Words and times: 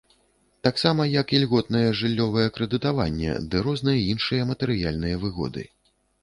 Таксама, 0.67 1.01
як 1.21 1.27
ільготнае 1.39 1.83
жыллёвае 1.99 2.45
крэдытаванне 2.55 3.37
ды 3.53 3.61
розныя 3.69 3.99
іншыя 4.15 4.49
матэрыяльныя 4.53 5.21
выгоды. 5.29 5.69